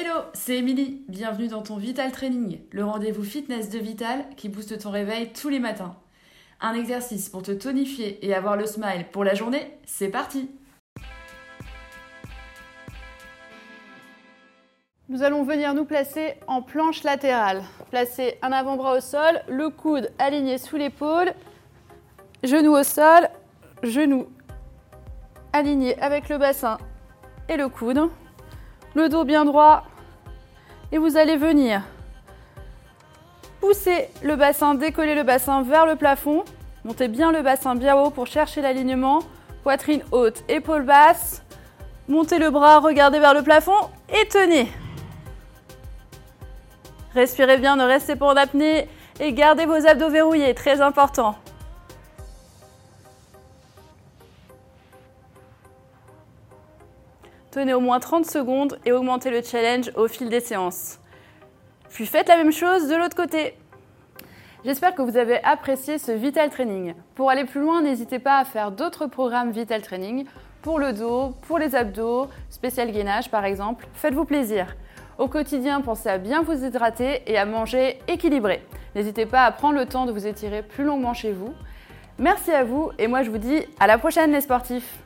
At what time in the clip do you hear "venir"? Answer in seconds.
15.42-15.74, 31.36-31.82